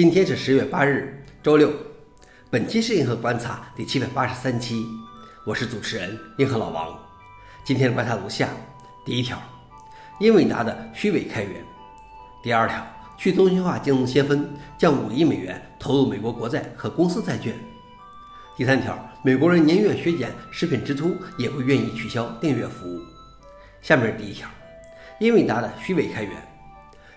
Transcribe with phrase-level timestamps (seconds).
[0.00, 1.70] 今天是十月八日，周六。
[2.48, 4.82] 本期是银河观察第七百八十三期，
[5.44, 6.98] 我是主持人银河老王。
[7.64, 8.48] 今天的观察如下：
[9.04, 9.38] 第一条，
[10.18, 11.52] 英伟达的虚伪开源；
[12.42, 12.82] 第二条，
[13.18, 17.52] 去中心化金融先锋将五亿美元投入美国国债和公司债券；
[18.56, 23.02] 第三条，美国人宁愿削减食品支出，也不愿意取消订阅服务。
[23.82, 24.48] 下面是第一条，
[25.18, 26.32] 英伟达的虚伪开源。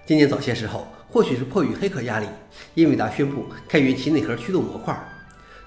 [0.06, 2.26] 今年早些时候，或许是迫于黑客压力，
[2.74, 5.00] 英伟达宣布开源其内核驱动模块。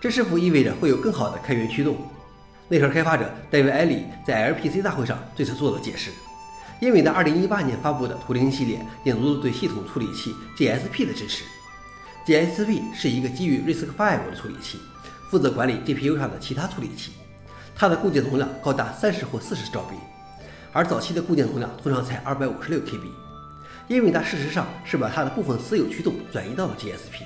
[0.00, 1.96] 这是否意味着会有更好的开源驱动？
[2.66, 6.10] 内核开发者戴维·埃里在 LPC 大会上对此做了解释。
[6.80, 11.44] 英伟达2018年发布的图灵系列引入了对系统处理器 GSP 的支持。
[12.26, 14.80] GSP 是一个基于 RISC-V 的处理器，
[15.30, 17.12] 负责管理 GPU 上的其他处理器。
[17.72, 19.94] 它的固件容量高达三十或四十兆 B，
[20.72, 23.25] 而早期的固件容量通常才二百五十六 KB。
[23.88, 27.22] 英伟达事实上是把它的部分私有驱动转移到了 GSP。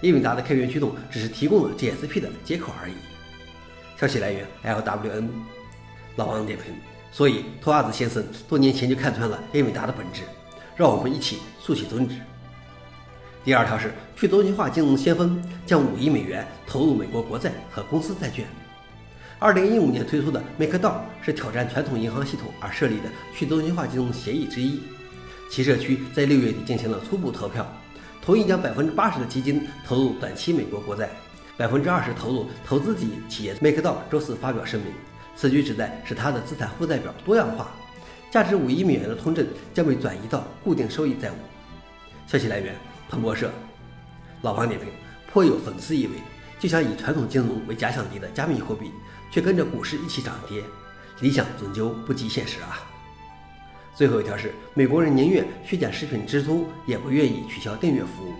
[0.00, 2.94] 英伟达的开源驱动只是提供了 GSP 的接口而已。
[3.98, 5.28] 消息来源：LWN。
[6.16, 6.74] 老王点评：
[7.12, 10.22] 所以托阿兹先生多年前就看穿了英伟达的本质，
[10.74, 12.16] 让我们一起竖起中指。
[13.44, 18.46] 第二条是去中心化金融先锋将五亿美元投入美国国债和公司债券。
[19.38, 24.80] 二零一五年推出的 MakerDAO 是挑战传统银行系统而设立的去中心化金融协议之一。
[25.54, 27.64] 其社区在六月底进行了初步投票。
[28.20, 31.08] 同意将百分之八十的基金投入短期美国国债，
[31.56, 33.54] 百分之二十投入投资级企业。
[33.58, 34.92] macdaw 周四发表声明，
[35.36, 37.68] 此举旨在使它的资产负债表多样化。
[38.32, 41.36] 价值五亿美元的通证将被转移到固定收益债务。
[42.26, 42.74] 消息来源：
[43.08, 43.48] 彭博社。
[44.42, 44.88] 老王点评：
[45.30, 46.14] 颇有讽刺意味，
[46.58, 48.90] 就像以传统金融为假想敌的加密货币，
[49.30, 50.64] 却跟着股市一起涨跌。
[51.20, 52.82] 理想终究不及现实啊。
[53.94, 58.32] 最后一条是，美国人宁愿削减食品支出，也不愿意取消订阅服务。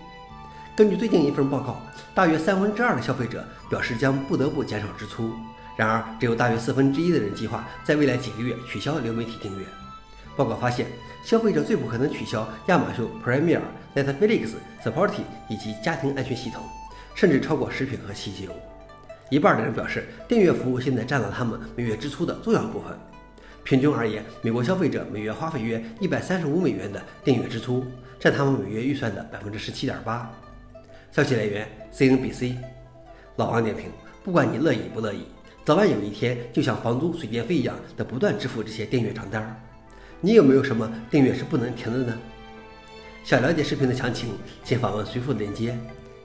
[0.76, 1.80] 根据最近一份报告，
[2.12, 5.30] 大约三分之二的消费者表示将不得不减少支出。
[5.76, 9.64] 然而，只有大约四分之一的人计划在未来几个月取消流媒体订阅。
[10.36, 10.88] 报告发现，
[11.22, 13.60] 消费者最不可能取消亚马逊 Premier、
[13.94, 16.64] Netflix、s p o r t y 以及家庭安全系统，
[17.14, 18.50] 甚至超过食品和汽油。
[19.30, 22.98] 一半的人表示，订阅服务现在占了他们每月支出的重要部分。
[23.64, 27.84] 平均而言，美国消费者每月花费约一百三十五美元的订阅支出，
[28.20, 30.30] 占他们每月预算的百分之十七点八。
[31.10, 32.56] 消息来源：CNBC。
[33.36, 33.86] 老王点评：
[34.22, 35.24] 不管你乐意不乐意，
[35.64, 39.60] 早晚有一天就像房租、水电费一样的不断支付这些订阅账单。
[40.20, 42.18] 你有没有什么订阅是不能停的呢？
[43.24, 45.74] 想了解视频的详情，请访问随附链接。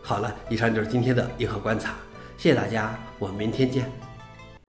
[0.02, 1.96] 好了，以上就是今天的硬核观察，
[2.38, 4.09] 谢谢大家，我们明天见。